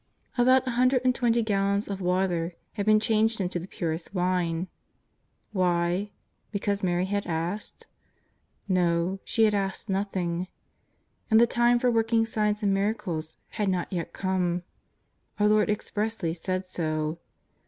[0.35, 4.65] About a hundred and twenty gallons of water had been changed into the purest Avine.
[5.53, 6.09] Wliy?
[6.51, 7.85] Because Mary had asked?
[8.67, 10.47] Iso, she had asked nothing.
[11.29, 14.63] And the time for working signs and miracles had not yet come.
[15.39, 17.19] Our Lord expressly said so.